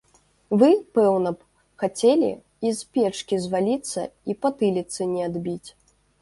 Вы, 0.61 0.67
пэўна 0.97 1.33
б, 1.35 1.39
хацелі 1.83 2.29
і 2.69 2.71
з 2.79 2.87
печкі 2.97 3.39
зваліцца 3.45 4.01
і 4.33 4.37
патыліцы 4.47 5.01
не 5.13 5.21
адбіць? 5.29 5.69